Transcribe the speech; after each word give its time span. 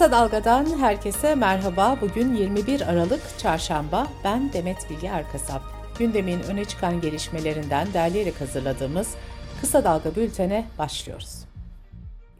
Kısa 0.00 0.12
Dalga'dan 0.12 0.78
herkese 0.78 1.34
merhaba. 1.34 1.98
Bugün 2.00 2.34
21 2.34 2.80
Aralık 2.80 3.20
Çarşamba. 3.38 4.06
Ben 4.24 4.52
Demet 4.52 4.90
Bilge 4.90 5.06
Erkasap. 5.06 5.62
Gündemin 5.98 6.40
öne 6.40 6.64
çıkan 6.64 7.00
gelişmelerinden 7.00 7.92
derleyerek 7.94 8.40
hazırladığımız 8.40 9.14
Kısa 9.60 9.84
Dalga 9.84 10.16
bültene 10.16 10.64
başlıyoruz. 10.78 11.44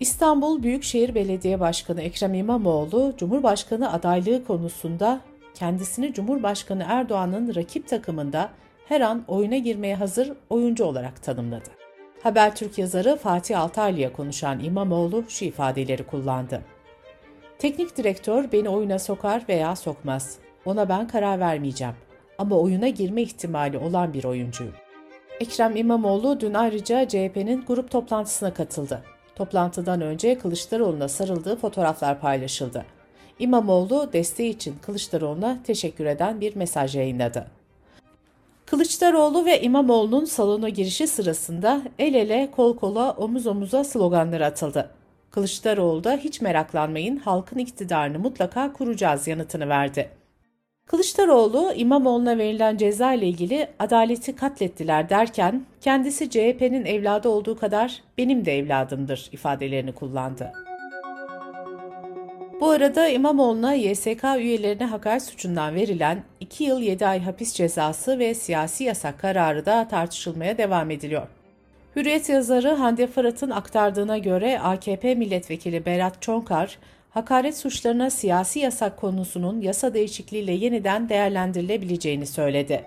İstanbul 0.01 0.63
Büyükşehir 0.63 1.15
Belediye 1.15 1.61
Başkanı 1.61 2.03
Ekrem 2.03 2.35
İmamoğlu, 2.35 3.15
Cumhurbaşkanı 3.17 3.93
adaylığı 3.93 4.45
konusunda 4.45 5.21
kendisini 5.55 6.13
Cumhurbaşkanı 6.13 6.85
Erdoğan'ın 6.89 7.55
rakip 7.55 7.89
takımında 7.89 8.51
her 8.89 9.01
an 9.01 9.25
oyuna 9.29 9.57
girmeye 9.57 9.95
hazır 9.95 10.33
oyuncu 10.51 10.85
olarak 10.85 11.23
tanımladı. 11.23 11.71
Habertürk 12.23 12.79
yazarı 12.79 13.17
Fatih 13.17 13.61
Altaylı'ya 13.61 14.13
konuşan 14.13 14.61
İmamoğlu 14.61 15.25
şu 15.29 15.45
ifadeleri 15.45 16.03
kullandı. 16.03 16.63
Teknik 17.61 17.97
direktör 17.97 18.53
beni 18.53 18.69
oyuna 18.69 18.99
sokar 18.99 19.45
veya 19.49 19.77
sokmaz. 19.77 20.39
Ona 20.65 20.89
ben 20.89 21.09
karar 21.09 21.41
vermeyeceğim. 21.41 21.95
Ama 22.39 22.59
oyuna 22.59 22.89
girme 22.89 23.23
ihtimali 23.23 23.79
olan 23.79 24.13
bir 24.13 24.25
oyuncuyum. 24.25 24.75
Ekrem 25.41 25.77
İmamoğlu 25.77 26.41
dün 26.41 26.55
ayrıca 26.55 27.09
CHP'nin 27.09 27.65
grup 27.67 27.91
toplantısına 27.91 28.55
katıldı. 28.55 29.03
Toplantıdan 29.37 30.01
önce 30.01 30.39
Kılıçdaroğlu'na 30.39 31.09
sarıldığı 31.09 31.57
fotoğraflar 31.57 32.21
paylaşıldı. 32.21 32.85
İmamoğlu 33.39 34.13
desteği 34.13 34.51
için 34.51 34.75
Kılıçdaroğlu'na 34.83 35.59
teşekkür 35.65 36.07
eden 36.07 36.41
bir 36.41 36.57
mesaj 36.57 36.97
yayınladı. 36.97 37.47
Kılıçdaroğlu 38.67 39.45
ve 39.45 39.61
İmamoğlu'nun 39.61 40.25
salona 40.25 40.69
girişi 40.69 41.07
sırasında 41.07 41.83
el 41.99 42.15
ele, 42.15 42.51
kol 42.57 42.77
kola, 42.77 43.13
omuz 43.13 43.47
omuza 43.47 43.85
sloganları 43.85 44.47
atıldı. 44.47 45.00
Kılıçdaroğlu 45.31 46.05
da 46.05 46.17
hiç 46.17 46.41
meraklanmayın 46.41 47.17
halkın 47.17 47.59
iktidarını 47.59 48.19
mutlaka 48.19 48.73
kuracağız 48.73 49.29
yanıtını 49.29 49.69
verdi. 49.69 50.11
Kılıçdaroğlu 50.87 51.73
İmamoğlu'na 51.77 52.39
verilen 52.39 52.77
ceza 52.77 53.13
ile 53.13 53.27
ilgili 53.29 53.69
adaleti 53.79 54.37
katlettiler 54.37 55.09
derken 55.09 55.65
kendisi 55.81 56.31
CHP'nin 56.31 56.85
evladı 56.85 57.29
olduğu 57.29 57.57
kadar 57.57 58.03
benim 58.19 58.45
de 58.45 58.59
evladımdır 58.59 59.29
ifadelerini 59.33 59.93
kullandı. 59.93 60.53
Bu 62.61 62.71
arada 62.71 63.09
İmamoğlu'na 63.09 63.75
YSK 63.75 64.25
üyelerine 64.39 64.85
hakaret 64.85 65.23
suçundan 65.23 65.75
verilen 65.75 66.23
2 66.41 66.65
yıl 66.65 66.81
7 66.81 67.07
ay 67.07 67.21
hapis 67.21 67.55
cezası 67.55 68.19
ve 68.19 68.35
siyasi 68.35 68.85
yasak 68.85 69.19
kararı 69.19 69.67
da 69.67 69.89
tartışılmaya 69.89 70.59
devam 70.59 70.91
ediliyor. 70.91 71.27
Hürriyet 71.97 72.29
yazarı 72.29 72.69
Hande 72.69 73.07
Fırat'ın 73.07 73.51
aktardığına 73.51 74.19
göre 74.19 74.61
AKP 74.61 75.15
milletvekili 75.15 75.87
Berat 75.87 76.23
Çonkar, 76.23 76.79
hakaret 77.11 77.57
suçlarına 77.57 78.11
siyasi 78.11 78.59
yasak 78.59 78.97
konusunun 78.97 79.61
yasa 79.61 79.95
değişikliğiyle 79.95 80.53
yeniden 80.53 81.09
değerlendirilebileceğini 81.09 82.27
söyledi. 82.27 82.85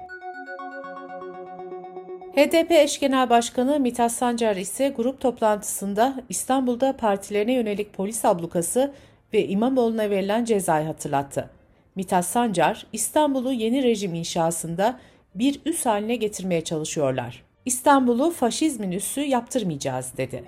HDP 2.35 2.71
eş 2.71 2.99
genel 2.99 3.29
başkanı 3.29 3.79
Mithat 3.79 4.11
Sancar 4.11 4.55
ise 4.55 4.89
grup 4.89 5.21
toplantısında 5.21 6.15
İstanbul'da 6.29 6.97
partilerine 6.97 7.53
yönelik 7.53 7.93
polis 7.93 8.25
ablukası 8.25 8.93
ve 9.33 9.47
İmamoğlu'na 9.47 10.09
verilen 10.09 10.45
cezayı 10.45 10.85
hatırlattı. 10.85 11.49
Mithat 11.95 12.25
Sancar, 12.25 12.87
İstanbul'u 12.93 13.51
yeni 13.53 13.83
rejim 13.83 14.13
inşasında 14.13 14.99
bir 15.35 15.61
üs 15.65 15.85
haline 15.85 16.15
getirmeye 16.15 16.63
çalışıyorlar. 16.63 17.43
İstanbul'u 17.65 18.31
faşizmin 18.31 18.91
üssü 18.91 19.21
yaptırmayacağız 19.21 20.17
dedi. 20.17 20.43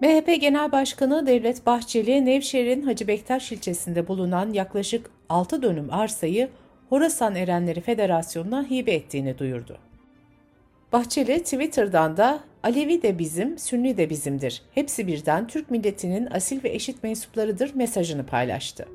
MHP 0.00 0.40
Genel 0.40 0.72
Başkanı 0.72 1.26
Devlet 1.26 1.66
Bahçeli, 1.66 2.24
Nevşehir'in 2.24 2.82
Hacı 2.82 3.08
Bektaş 3.08 3.52
ilçesinde 3.52 4.08
bulunan 4.08 4.52
yaklaşık 4.52 5.10
6 5.28 5.62
dönüm 5.62 5.92
arsayı 5.92 6.48
Horasan 6.88 7.34
Erenleri 7.34 7.80
Federasyonu'na 7.80 8.70
hibe 8.70 8.92
ettiğini 8.92 9.38
duyurdu. 9.38 9.78
Bahçeli 10.92 11.42
Twitter'dan 11.42 12.16
da 12.16 12.40
Alevi 12.62 13.02
de 13.02 13.18
bizim, 13.18 13.58
Sünni 13.58 13.96
de 13.96 14.10
bizimdir. 14.10 14.62
Hepsi 14.74 15.06
birden 15.06 15.46
Türk 15.46 15.70
milletinin 15.70 16.28
asil 16.30 16.64
ve 16.64 16.68
eşit 16.68 17.02
mensuplarıdır 17.02 17.74
mesajını 17.74 18.26
paylaştı. 18.26 18.88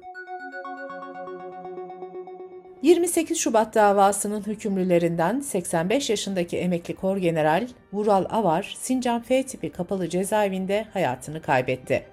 28 2.81 3.37
Şubat 3.37 3.75
davasının 3.75 4.47
hükümlülerinden 4.47 5.39
85 5.39 6.09
yaşındaki 6.09 6.57
emekli 6.57 6.95
kor 6.95 7.17
general 7.17 7.67
Vural 7.93 8.25
Avar, 8.29 8.75
Sincan 8.79 9.21
F 9.21 9.43
tipi 9.43 9.69
kapalı 9.69 10.09
cezaevinde 10.09 10.85
hayatını 10.93 11.41
kaybetti. 11.41 12.03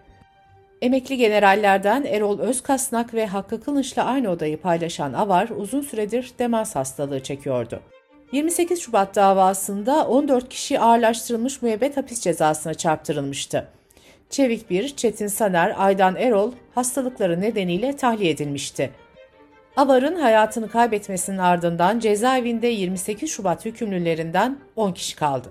Emekli 0.82 1.16
generallerden 1.16 2.04
Erol 2.04 2.38
Özkasnak 2.38 3.14
ve 3.14 3.26
Hakkı 3.26 3.60
Kılıç'la 3.60 4.04
aynı 4.04 4.30
odayı 4.30 4.60
paylaşan 4.60 5.12
Avar 5.12 5.48
uzun 5.56 5.80
süredir 5.80 6.32
demans 6.38 6.76
hastalığı 6.76 7.22
çekiyordu. 7.22 7.80
28 8.32 8.80
Şubat 8.80 9.14
davasında 9.14 10.08
14 10.08 10.48
kişi 10.48 10.80
ağırlaştırılmış 10.80 11.62
müebbet 11.62 11.96
hapis 11.96 12.20
cezasına 12.20 12.74
çarptırılmıştı. 12.74 13.68
Çevik 14.30 14.70
bir 14.70 14.96
Çetin 14.96 15.26
Saner, 15.26 15.74
Aydan 15.78 16.16
Erol 16.16 16.52
hastalıkları 16.74 17.40
nedeniyle 17.40 17.96
tahliye 17.96 18.30
edilmişti. 18.30 18.90
Avar'ın 19.78 20.16
hayatını 20.16 20.68
kaybetmesinin 20.68 21.38
ardından 21.38 21.98
cezaevinde 21.98 22.66
28 22.66 23.30
Şubat 23.30 23.64
hükümlülerinden 23.64 24.58
10 24.76 24.92
kişi 24.92 25.16
kaldı. 25.16 25.48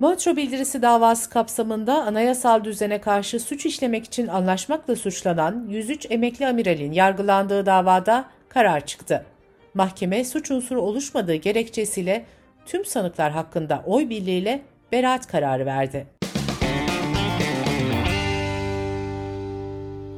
Montreux 0.00 0.36
bildirisi 0.36 0.82
davası 0.82 1.30
kapsamında 1.30 2.04
anayasal 2.04 2.64
düzene 2.64 3.00
karşı 3.00 3.40
suç 3.40 3.66
işlemek 3.66 4.04
için 4.04 4.26
anlaşmakla 4.26 4.96
suçlanan 4.96 5.66
103 5.68 6.06
emekli 6.10 6.46
amiralin 6.46 6.92
yargılandığı 6.92 7.66
davada 7.66 8.24
karar 8.48 8.86
çıktı. 8.86 9.26
Mahkeme 9.74 10.24
suç 10.24 10.50
unsuru 10.50 10.80
oluşmadığı 10.82 11.34
gerekçesiyle 11.34 12.26
tüm 12.66 12.84
sanıklar 12.84 13.32
hakkında 13.32 13.82
oy 13.86 14.10
birliğiyle 14.10 14.62
beraat 14.92 15.26
kararı 15.26 15.66
verdi. 15.66 16.15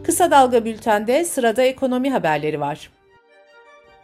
Kısa 0.08 0.30
Dalga 0.30 0.64
Bülten'de 0.64 1.24
sırada 1.24 1.62
ekonomi 1.62 2.10
haberleri 2.10 2.60
var. 2.60 2.90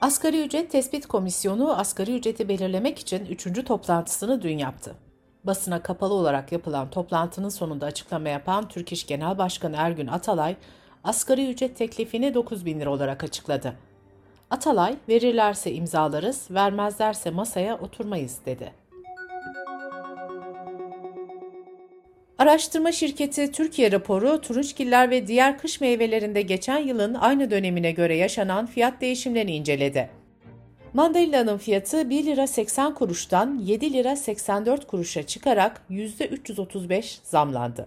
Asgari 0.00 0.44
Ücret 0.44 0.70
Tespit 0.70 1.06
Komisyonu 1.06 1.78
asgari 1.78 2.16
ücreti 2.16 2.48
belirlemek 2.48 2.98
için 2.98 3.26
3. 3.26 3.64
toplantısını 3.64 4.42
dün 4.42 4.58
yaptı. 4.58 4.94
Basına 5.44 5.82
kapalı 5.82 6.14
olarak 6.14 6.52
yapılan 6.52 6.90
toplantının 6.90 7.48
sonunda 7.48 7.86
açıklama 7.86 8.28
yapan 8.28 8.68
Türk 8.68 8.92
İş 8.92 9.06
Genel 9.06 9.38
Başkanı 9.38 9.76
Ergün 9.78 10.06
Atalay, 10.06 10.56
asgari 11.04 11.50
ücret 11.50 11.76
teklifini 11.76 12.34
9 12.34 12.64
bin 12.64 12.80
lira 12.80 12.90
olarak 12.90 13.24
açıkladı. 13.24 13.74
Atalay, 14.50 14.96
verirlerse 15.08 15.72
imzalarız, 15.72 16.46
vermezlerse 16.50 17.30
masaya 17.30 17.78
oturmayız 17.78 18.38
dedi. 18.46 18.72
Araştırma 22.44 22.92
şirketi 22.92 23.52
Türkiye 23.52 23.92
raporu, 23.92 24.40
turunçgiller 24.40 25.10
ve 25.10 25.26
diğer 25.26 25.58
kış 25.58 25.80
meyvelerinde 25.80 26.42
geçen 26.42 26.78
yılın 26.78 27.14
aynı 27.14 27.50
dönemine 27.50 27.92
göre 27.92 28.16
yaşanan 28.16 28.66
fiyat 28.66 29.00
değişimlerini 29.00 29.56
inceledi. 29.56 30.10
Mandalina'nın 30.94 31.58
fiyatı 31.58 32.10
1 32.10 32.26
lira 32.26 32.46
80 32.46 32.94
kuruştan 32.94 33.58
7 33.58 33.92
lira 33.92 34.16
84 34.16 34.86
kuruşa 34.86 35.22
çıkarak 35.26 35.82
%335 35.90 37.18
zamlandı. 37.22 37.86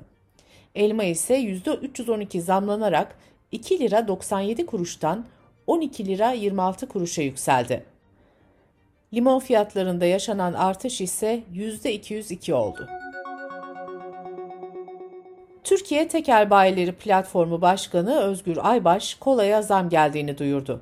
Elma 0.75 1.03
ise 1.03 1.39
%312 1.39 2.41
zamlanarak 2.41 3.16
2 3.51 3.79
lira 3.79 4.07
97 4.07 4.66
kuruştan 4.66 5.25
12 5.68 6.06
lira 6.06 6.31
26 6.31 6.88
kuruşa 6.88 7.22
yükseldi. 7.22 7.85
Limon 9.13 9.39
fiyatlarında 9.39 10.06
yaşanan 10.06 10.53
artış 10.53 11.01
ise 11.01 11.44
%202 11.53 12.53
oldu. 12.53 12.97
Türkiye 15.68 16.08
Tekel 16.08 16.50
Bayileri 16.50 16.92
Platformu 16.92 17.62
Başkanı 17.62 18.19
Özgür 18.19 18.58
Aybaş 18.62 19.16
kolaya 19.16 19.62
zam 19.62 19.90
geldiğini 19.90 20.38
duyurdu. 20.38 20.81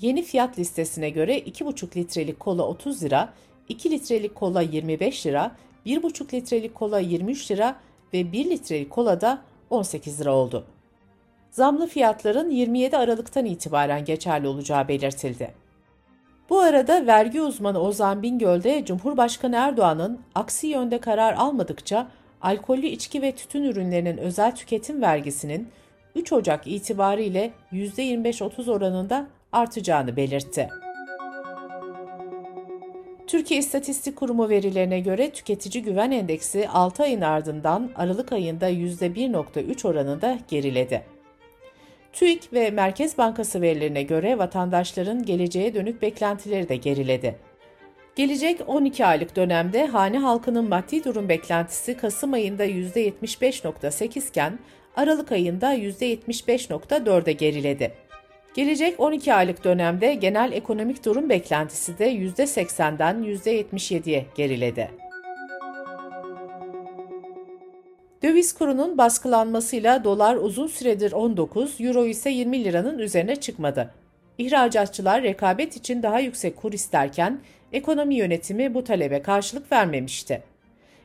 Yeni 0.00 0.22
fiyat 0.22 0.58
listesine 0.58 1.10
göre 1.10 1.38
2,5 1.38 1.96
litrelik 1.96 2.40
kola 2.40 2.62
30 2.62 3.02
lira, 3.02 3.32
2 3.68 3.90
litrelik 3.90 4.34
kola 4.34 4.62
25 4.62 5.26
lira, 5.26 5.52
1,5 5.86 6.34
litrelik 6.34 6.74
kola 6.74 6.98
23 6.98 7.50
lira 7.50 7.76
ve 8.12 8.32
1 8.32 8.50
litrelik 8.50 8.90
kola 8.90 9.20
da 9.20 9.38
18 9.70 10.20
lira 10.20 10.34
oldu. 10.34 10.64
Zamlı 11.50 11.86
fiyatların 11.86 12.50
27 12.50 12.96
Aralık'tan 12.96 13.44
itibaren 13.44 14.04
geçerli 14.04 14.48
olacağı 14.48 14.88
belirtildi. 14.88 15.54
Bu 16.50 16.60
arada 16.60 17.06
vergi 17.06 17.42
uzmanı 17.42 17.80
Ozan 17.80 18.22
Bingöl 18.22 18.62
de 18.62 18.84
Cumhurbaşkanı 18.84 19.56
Erdoğan'ın 19.56 20.20
aksi 20.34 20.66
yönde 20.66 20.98
karar 20.98 21.34
almadıkça 21.34 22.08
alkollü 22.46 22.86
içki 22.86 23.22
ve 23.22 23.32
tütün 23.32 23.64
ürünlerinin 23.64 24.16
özel 24.16 24.56
tüketim 24.56 25.02
vergisinin 25.02 25.68
3 26.14 26.32
Ocak 26.32 26.66
itibariyle 26.66 27.52
%25-30 27.72 28.70
oranında 28.70 29.26
artacağını 29.52 30.16
belirtti. 30.16 30.68
Türkiye 33.26 33.60
İstatistik 33.60 34.16
Kurumu 34.16 34.48
verilerine 34.48 35.00
göre 35.00 35.30
tüketici 35.30 35.84
güven 35.84 36.10
endeksi 36.10 36.68
6 36.68 37.02
ayın 37.02 37.20
ardından 37.20 37.90
Aralık 37.96 38.32
ayında 38.32 38.70
%1.3 38.70 39.88
oranında 39.88 40.38
geriledi. 40.48 41.02
TÜİK 42.12 42.52
ve 42.52 42.70
Merkez 42.70 43.18
Bankası 43.18 43.60
verilerine 43.60 44.02
göre 44.02 44.38
vatandaşların 44.38 45.22
geleceğe 45.22 45.74
dönük 45.74 46.02
beklentileri 46.02 46.68
de 46.68 46.76
geriledi. 46.76 47.45
Gelecek 48.16 48.60
12 48.66 49.06
aylık 49.06 49.36
dönemde 49.36 49.86
hane 49.86 50.18
halkının 50.18 50.68
maddi 50.68 51.04
durum 51.04 51.28
beklentisi 51.28 51.96
Kasım 51.96 52.32
ayında 52.32 52.66
%75.8 52.66 54.28
iken 54.28 54.58
Aralık 54.96 55.32
ayında 55.32 55.74
%75.4'e 55.74 57.32
geriledi. 57.32 57.92
Gelecek 58.54 59.00
12 59.00 59.34
aylık 59.34 59.64
dönemde 59.64 60.14
genel 60.14 60.52
ekonomik 60.52 61.04
durum 61.04 61.28
beklentisi 61.28 61.98
de 61.98 62.12
%80'den 62.12 63.22
%77'ye 63.24 64.26
geriledi. 64.36 64.90
Döviz 68.22 68.52
kurunun 68.52 68.98
baskılanmasıyla 68.98 70.04
dolar 70.04 70.36
uzun 70.36 70.66
süredir 70.66 71.12
19, 71.12 71.80
euro 71.80 72.06
ise 72.06 72.30
20 72.30 72.64
liranın 72.64 72.98
üzerine 72.98 73.36
çıkmadı. 73.36 73.94
İhracatçılar 74.38 75.22
rekabet 75.22 75.76
için 75.76 76.02
daha 76.02 76.20
yüksek 76.20 76.56
kur 76.56 76.72
isterken 76.72 77.40
ekonomi 77.76 78.14
yönetimi 78.14 78.74
bu 78.74 78.84
talebe 78.84 79.22
karşılık 79.22 79.72
vermemişti. 79.72 80.42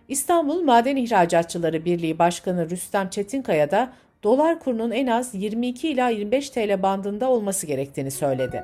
İstanbul 0.07 0.61
Maden 0.61 0.95
İhracatçıları 0.95 1.85
Birliği 1.85 2.19
Başkanı 2.19 2.69
Rüstem 2.69 3.09
Çetinkaya 3.09 3.71
da 3.71 3.93
dolar 4.23 4.59
kurunun 4.59 4.91
en 4.91 5.07
az 5.07 5.35
22 5.35 5.89
ila 5.89 6.09
25 6.09 6.49
TL 6.49 6.83
bandında 6.83 7.29
olması 7.29 7.67
gerektiğini 7.67 8.11
söyledi. 8.11 8.63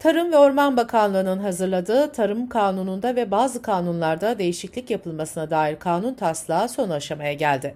Tarım 0.00 0.32
ve 0.32 0.36
Orman 0.36 0.76
Bakanlığı'nın 0.76 1.38
hazırladığı 1.38 2.12
Tarım 2.12 2.48
Kanunu'nda 2.48 3.16
ve 3.16 3.30
bazı 3.30 3.62
kanunlarda 3.62 4.38
değişiklik 4.38 4.90
yapılmasına 4.90 5.50
dair 5.50 5.76
kanun 5.76 6.14
taslağı 6.14 6.68
son 6.68 6.90
aşamaya 6.90 7.32
geldi. 7.32 7.74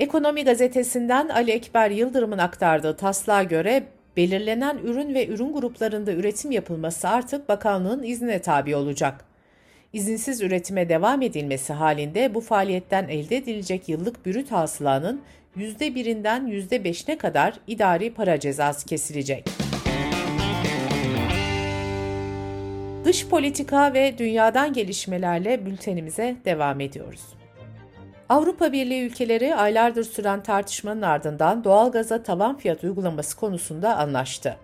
Ekonomi 0.00 0.44
gazetesinden 0.44 1.28
Ali 1.28 1.50
Ekber 1.50 1.90
Yıldırım'ın 1.90 2.38
aktardığı 2.38 2.96
taslağa 2.96 3.42
göre 3.42 3.84
belirlenen 4.18 4.78
ürün 4.78 5.14
ve 5.14 5.26
ürün 5.26 5.52
gruplarında 5.52 6.12
üretim 6.12 6.50
yapılması 6.50 7.08
artık 7.08 7.48
bakanlığın 7.48 8.02
iznine 8.02 8.38
tabi 8.38 8.76
olacak. 8.76 9.24
İzinsiz 9.92 10.42
üretime 10.42 10.88
devam 10.88 11.22
edilmesi 11.22 11.72
halinde 11.72 12.34
bu 12.34 12.40
faaliyetten 12.40 13.08
elde 13.08 13.36
edilecek 13.36 13.88
yıllık 13.88 14.26
bürüt 14.26 14.52
hasılanın 14.52 15.20
%1'inden 15.56 16.48
%5'ine 16.48 17.18
kadar 17.18 17.54
idari 17.66 18.14
para 18.14 18.40
cezası 18.40 18.86
kesilecek. 18.86 19.44
Dış 23.04 23.28
politika 23.28 23.94
ve 23.94 24.18
dünyadan 24.18 24.72
gelişmelerle 24.72 25.66
bültenimize 25.66 26.36
devam 26.44 26.80
ediyoruz. 26.80 27.37
Avrupa 28.28 28.72
Birliği 28.72 29.06
ülkeleri 29.06 29.54
aylardır 29.54 30.04
süren 30.04 30.42
tartışmanın 30.42 31.02
ardından 31.02 31.64
doğalgaza 31.64 32.22
tavan 32.22 32.58
fiyat 32.58 32.84
uygulaması 32.84 33.36
konusunda 33.36 33.96
anlaştı. 33.96 34.56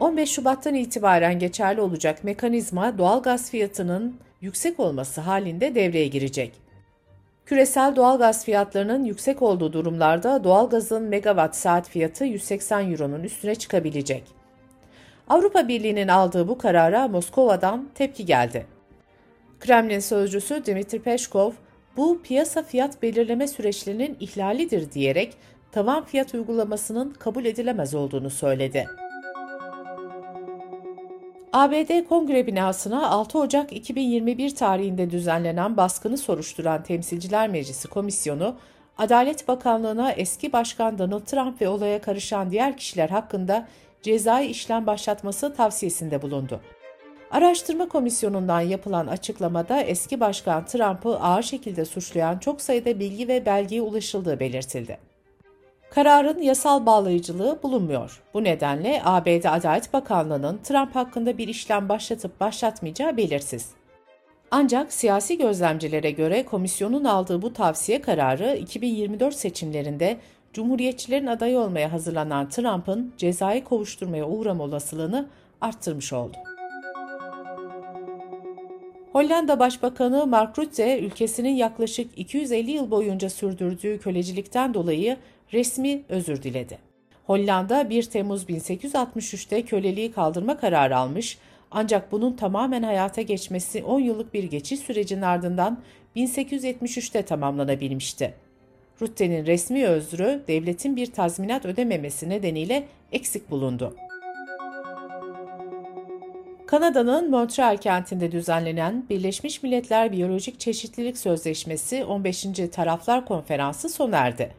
15 0.00 0.30
Şubat'tan 0.30 0.74
itibaren 0.74 1.38
geçerli 1.38 1.80
olacak 1.80 2.24
mekanizma 2.24 2.98
doğalgaz 2.98 3.50
fiyatının 3.50 4.16
yüksek 4.40 4.80
olması 4.80 5.20
halinde 5.20 5.74
devreye 5.74 6.06
girecek. 6.06 6.52
Küresel 7.46 7.96
doğalgaz 7.96 8.44
fiyatlarının 8.44 9.04
yüksek 9.04 9.42
olduğu 9.42 9.72
durumlarda 9.72 10.44
doğalgazın 10.44 11.02
megawatt 11.02 11.56
saat 11.56 11.88
fiyatı 11.88 12.24
180 12.24 12.90
euronun 12.90 13.22
üstüne 13.22 13.54
çıkabilecek. 13.54 14.24
Avrupa 15.28 15.68
Birliği'nin 15.68 16.08
aldığı 16.08 16.48
bu 16.48 16.58
karara 16.58 17.08
Moskova'dan 17.08 17.88
tepki 17.94 18.24
geldi. 18.26 18.66
Kremlin 19.60 20.00
sözcüsü 20.00 20.66
Dmitri 20.66 21.02
Peskov, 21.02 21.52
bu 21.96 22.22
piyasa 22.22 22.62
fiyat 22.62 23.02
belirleme 23.02 23.48
süreçlerinin 23.48 24.16
ihlalidir 24.20 24.92
diyerek 24.92 25.34
tavan 25.72 26.04
fiyat 26.04 26.34
uygulamasının 26.34 27.10
kabul 27.10 27.44
edilemez 27.44 27.94
olduğunu 27.94 28.30
söyledi. 28.30 28.86
ABD 31.52 32.04
Kongre 32.08 32.46
binasına 32.46 33.10
6 33.10 33.38
Ocak 33.38 33.72
2021 33.72 34.54
tarihinde 34.54 35.10
düzenlenen 35.10 35.76
baskını 35.76 36.18
soruşturan 36.18 36.82
Temsilciler 36.82 37.48
Meclisi 37.48 37.88
Komisyonu, 37.88 38.56
Adalet 38.98 39.48
Bakanlığı'na 39.48 40.12
eski 40.12 40.52
Başkan 40.52 40.98
Donald 40.98 41.24
Trump 41.24 41.60
ve 41.60 41.68
olaya 41.68 42.00
karışan 42.00 42.50
diğer 42.50 42.76
kişiler 42.76 43.08
hakkında 43.08 43.68
cezai 44.02 44.46
işlem 44.46 44.86
başlatması 44.86 45.54
tavsiyesinde 45.54 46.22
bulundu. 46.22 46.60
Araştırma 47.30 47.88
komisyonundan 47.88 48.60
yapılan 48.60 49.06
açıklamada 49.06 49.80
eski 49.80 50.20
başkan 50.20 50.64
Trump'ı 50.64 51.18
ağır 51.18 51.42
şekilde 51.42 51.84
suçlayan 51.84 52.38
çok 52.38 52.60
sayıda 52.60 53.00
bilgi 53.00 53.28
ve 53.28 53.46
belgeye 53.46 53.82
ulaşıldığı 53.82 54.40
belirtildi. 54.40 54.98
Kararın 55.90 56.42
yasal 56.42 56.86
bağlayıcılığı 56.86 57.62
bulunmuyor. 57.62 58.22
Bu 58.34 58.44
nedenle 58.44 59.02
ABD 59.04 59.44
Adalet 59.44 59.92
Bakanlığı'nın 59.92 60.58
Trump 60.58 60.94
hakkında 60.94 61.38
bir 61.38 61.48
işlem 61.48 61.88
başlatıp 61.88 62.40
başlatmayacağı 62.40 63.16
belirsiz. 63.16 63.68
Ancak 64.50 64.92
siyasi 64.92 65.38
gözlemcilere 65.38 66.10
göre 66.10 66.44
komisyonun 66.44 67.04
aldığı 67.04 67.42
bu 67.42 67.52
tavsiye 67.52 68.00
kararı 68.00 68.56
2024 68.56 69.34
seçimlerinde 69.34 70.16
Cumhuriyetçilerin 70.52 71.26
adayı 71.26 71.58
olmaya 71.58 71.92
hazırlanan 71.92 72.48
Trump'ın 72.48 73.12
cezai 73.18 73.64
kovuşturmaya 73.64 74.26
uğrama 74.26 74.64
olasılığını 74.64 75.28
arttırmış 75.60 76.12
oldu. 76.12 76.36
Hollanda 79.18 79.58
Başbakanı 79.58 80.26
Mark 80.26 80.58
Rutte, 80.58 81.00
ülkesinin 81.00 81.54
yaklaşık 81.54 82.18
250 82.18 82.70
yıl 82.70 82.90
boyunca 82.90 83.30
sürdürdüğü 83.30 83.98
kölecilikten 83.98 84.74
dolayı 84.74 85.16
resmi 85.52 86.02
özür 86.08 86.42
diledi. 86.42 86.78
Hollanda 87.26 87.90
1 87.90 88.02
Temmuz 88.02 88.44
1863'te 88.44 89.62
köleliği 89.62 90.12
kaldırma 90.12 90.56
kararı 90.56 90.96
almış 90.96 91.38
ancak 91.70 92.12
bunun 92.12 92.32
tamamen 92.32 92.82
hayata 92.82 93.22
geçmesi 93.22 93.84
10 93.84 94.00
yıllık 94.00 94.34
bir 94.34 94.44
geçiş 94.44 94.80
sürecinin 94.80 95.22
ardından 95.22 95.78
1873'te 96.16 97.22
tamamlanabilmişti. 97.22 98.34
Rutte'nin 99.02 99.46
resmi 99.46 99.86
özrü 99.86 100.42
devletin 100.48 100.96
bir 100.96 101.06
tazminat 101.06 101.66
ödememesi 101.66 102.28
nedeniyle 102.28 102.88
eksik 103.12 103.50
bulundu. 103.50 103.94
Kanada'nın 106.68 107.30
Montreal 107.30 107.76
kentinde 107.76 108.32
düzenlenen 108.32 109.04
Birleşmiş 109.10 109.62
Milletler 109.62 110.12
Biyolojik 110.12 110.60
Çeşitlilik 110.60 111.18
Sözleşmesi 111.18 112.04
15. 112.04 112.46
Taraflar 112.72 113.24
Konferansı 113.24 113.88
sona 113.88 114.16
erdi. 114.16 114.54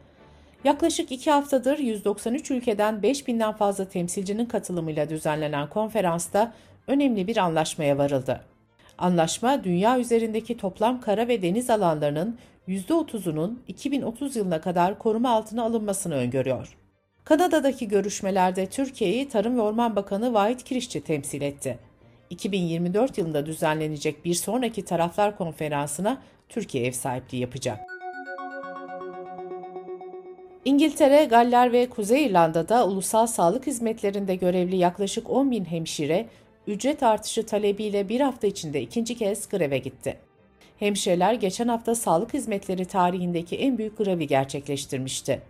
Yaklaşık 0.64 1.12
iki 1.12 1.32
haftadır 1.32 1.80
193 1.80 2.52
ülkeden 2.52 2.96
5000'den 2.96 3.52
fazla 3.52 3.86
temsilcinin 3.86 4.46
katılımıyla 4.46 5.10
düzenlenen 5.10 5.70
konferansta 5.70 6.54
önemli 6.88 7.28
bir 7.28 7.38
anlaşmaya 7.38 7.98
varıldı. 7.98 8.42
Anlaşma, 8.98 9.64
dünya 9.64 10.00
üzerindeki 10.00 10.58
toplam 10.58 11.02
kara 11.02 11.28
ve 11.28 11.42
deniz 11.42 11.70
alanlarının 11.70 12.38
%30'unun 12.68 13.56
2030 13.68 14.36
yılına 14.36 14.62
kadar 14.62 15.00
koruma 15.00 15.30
altına 15.30 15.64
alınmasını 15.64 16.16
öngörüyor. 16.16 16.78
Kanada'daki 17.24 17.88
görüşmelerde 17.88 18.66
Türkiye'yi 18.66 19.30
Tarım 19.30 19.58
ve 19.58 19.62
Orman 19.62 19.96
Bakanı 19.96 20.34
Vahit 20.34 20.64
Kirişçi 20.64 21.02
temsil 21.02 21.42
etti. 21.42 21.89
2024 22.30 23.18
yılında 23.18 23.46
düzenlenecek 23.46 24.26
bir 24.26 24.34
sonraki 24.34 24.86
taraflar 24.86 25.38
konferansına 25.38 26.22
Türkiye 26.50 26.86
ev 26.86 26.92
sahipliği 26.92 27.38
yapacak. 27.38 27.80
İngiltere, 30.66 31.26
Galler 31.26 31.72
ve 31.72 31.90
Kuzey 31.90 32.26
İrlanda'da 32.26 32.88
ulusal 32.88 33.28
sağlık 33.28 33.68
hizmetlerinde 33.68 34.36
görevli 34.36 34.76
yaklaşık 34.76 35.30
10 35.30 35.52
bin 35.52 35.66
hemşire, 35.66 36.26
ücret 36.68 37.04
artışı 37.04 37.46
talebiyle 37.46 38.10
bir 38.10 38.22
hafta 38.22 38.48
içinde 38.48 38.82
ikinci 38.82 39.18
kez 39.18 39.50
greve 39.50 39.78
gitti. 39.78 40.18
Hemşireler 40.80 41.34
geçen 41.34 41.68
hafta 41.68 41.96
sağlık 41.96 42.34
hizmetleri 42.34 42.86
tarihindeki 42.86 43.56
en 43.58 43.78
büyük 43.78 43.98
grevi 43.98 44.28
gerçekleştirmişti. 44.28 45.42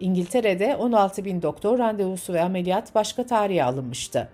İngiltere'de 0.00 0.76
16 0.76 1.24
bin 1.24 1.42
doktor 1.42 1.78
randevusu 1.78 2.32
ve 2.32 2.42
ameliyat 2.42 2.94
başka 2.94 3.26
tarihe 3.26 3.64
alınmıştı. 3.64 4.28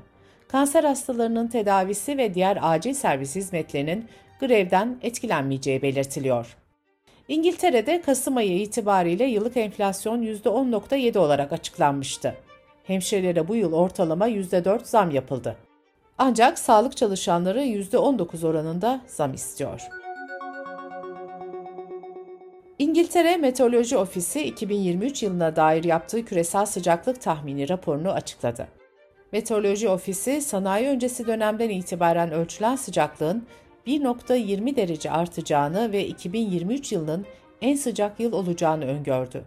Kanser 0.53 0.85
hastalarının 0.85 1.49
tedavisi 1.49 2.19
ve 2.19 2.35
diğer 2.35 2.59
acil 2.63 2.95
servis 2.95 3.37
hizmetlerinin 3.37 4.09
grevden 4.41 4.97
etkilenmeyeceği 5.03 5.83
belirtiliyor. 5.83 6.57
İngiltere'de 7.29 8.01
Kasım 8.01 8.37
ayı 8.37 8.61
itibariyle 8.61 9.25
yıllık 9.25 9.57
enflasyon 9.57 10.23
%10.7 10.23 11.19
olarak 11.19 11.53
açıklanmıştı. 11.53 12.35
Hemşirelere 12.85 13.49
bu 13.49 13.57
yıl 13.57 13.73
ortalama 13.73 14.29
%4 14.29 14.85
zam 14.85 15.11
yapıldı. 15.11 15.57
Ancak 16.19 16.59
sağlık 16.59 16.97
çalışanları 16.97 17.63
%19 17.63 18.47
oranında 18.47 19.01
zam 19.07 19.35
istiyor. 19.35 19.81
İngiltere 22.79 23.37
Meteoroloji 23.37 23.97
Ofisi 23.97 24.43
2023 24.43 25.23
yılına 25.23 25.57
dair 25.57 25.85
yaptığı 25.85 26.25
küresel 26.25 26.67
sıcaklık 26.67 27.21
tahmini 27.21 27.69
raporunu 27.69 28.11
açıkladı. 28.13 28.82
Meteoroloji 29.33 29.89
Ofisi 29.89 30.43
sanayi 30.43 30.89
öncesi 30.89 31.27
dönemden 31.27 31.71
itibaren 31.71 32.33
ölçülen 32.33 32.77
sıcaklığın 32.77 33.47
1.20 33.87 34.77
derece 34.77 35.11
artacağını 35.11 35.93
ve 35.93 36.07
2023 36.07 36.93
yılının 36.93 37.27
en 37.63 37.77
sıcak 37.77 38.21
yıl 38.21 38.33
olacağını 38.33 38.85
öngördü. 38.85 39.45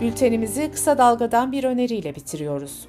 Bültenimizi 0.00 0.70
kısa 0.70 0.98
dalgadan 0.98 1.52
bir 1.52 1.64
öneriyle 1.64 2.14
bitiriyoruz. 2.14 2.88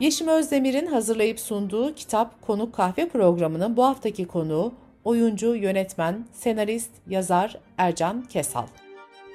Yeşim 0.00 0.28
Özdemir'in 0.28 0.86
hazırlayıp 0.86 1.40
sunduğu 1.40 1.94
kitap 1.94 2.42
Konuk 2.42 2.74
Kahve 2.74 3.08
programının 3.08 3.76
bu 3.76 3.84
haftaki 3.84 4.26
konuğu 4.26 4.72
oyuncu, 5.04 5.54
yönetmen, 5.54 6.26
senarist, 6.32 6.90
yazar 7.08 7.58
Ercan 7.78 8.22
Kesal. 8.22 8.66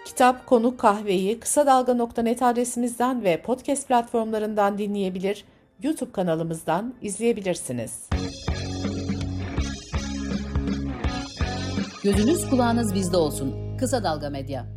Kitap 0.08 0.46
Konuk 0.46 0.80
Kahve'yi 0.80 1.40
kısa 1.40 1.66
dalga.net 1.66 2.42
adresimizden 2.42 3.24
ve 3.24 3.42
podcast 3.42 3.88
platformlarından 3.88 4.78
dinleyebilir, 4.78 5.46
YouTube 5.84 6.12
kanalımızdan 6.12 6.94
izleyebilirsiniz. 7.02 8.10
Gözünüz 12.04 12.50
kulağınız 12.50 12.96
bizde 12.96 13.18
olsun. 13.18 13.78
Kısa 13.78 14.04
Dalga 14.04 14.30
Medya. 14.30 14.76